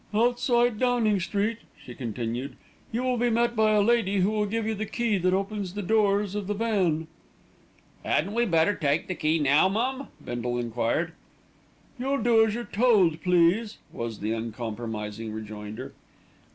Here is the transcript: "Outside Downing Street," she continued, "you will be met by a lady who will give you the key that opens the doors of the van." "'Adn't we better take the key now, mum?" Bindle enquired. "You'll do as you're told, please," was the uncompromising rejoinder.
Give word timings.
"Outside 0.15 0.79
Downing 0.79 1.19
Street," 1.19 1.59
she 1.79 1.93
continued, 1.93 2.55
"you 2.91 3.03
will 3.03 3.17
be 3.19 3.29
met 3.29 3.55
by 3.55 3.73
a 3.73 3.83
lady 3.83 4.21
who 4.21 4.31
will 4.31 4.47
give 4.47 4.65
you 4.65 4.73
the 4.73 4.87
key 4.87 5.19
that 5.19 5.31
opens 5.31 5.75
the 5.75 5.83
doors 5.83 6.33
of 6.33 6.47
the 6.47 6.55
van." 6.55 7.05
"'Adn't 8.03 8.33
we 8.33 8.45
better 8.45 8.73
take 8.73 9.05
the 9.05 9.13
key 9.13 9.37
now, 9.37 9.69
mum?" 9.69 10.07
Bindle 10.25 10.57
enquired. 10.57 11.13
"You'll 11.99 12.17
do 12.17 12.43
as 12.43 12.55
you're 12.55 12.63
told, 12.63 13.21
please," 13.21 13.77
was 13.93 14.21
the 14.21 14.31
uncompromising 14.33 15.31
rejoinder. 15.33 15.93